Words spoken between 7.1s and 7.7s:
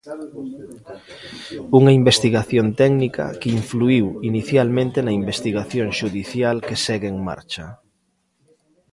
en marcha.